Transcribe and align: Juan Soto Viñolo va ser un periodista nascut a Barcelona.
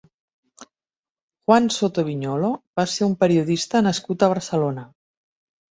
Juan 1.49 1.69
Soto 1.77 2.07
Viñolo 2.09 2.51
va 2.81 2.89
ser 2.97 3.09
un 3.11 3.15
periodista 3.27 3.87
nascut 3.91 4.23
a 4.23 4.33
Barcelona. 4.37 4.93